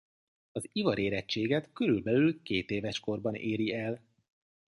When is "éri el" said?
3.35-4.01